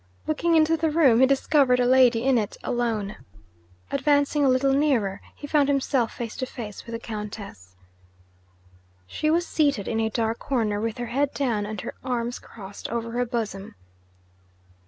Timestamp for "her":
10.97-11.05, 11.81-11.93, 13.11-13.27